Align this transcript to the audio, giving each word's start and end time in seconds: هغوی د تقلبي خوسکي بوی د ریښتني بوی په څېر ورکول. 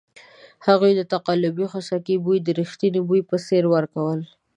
هغوی 0.67 0.91
د 0.95 1.01
تقلبي 1.13 1.65
خوسکي 1.71 2.15
بوی 2.23 2.37
د 2.41 2.47
ریښتني 2.59 3.01
بوی 3.07 3.21
په 3.29 3.35
څېر 3.45 3.63
ورکول. 3.75 4.19